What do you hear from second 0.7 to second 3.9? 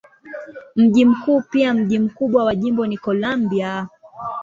Mji mkuu pia mji mkubwa wa jimbo ni Columbia.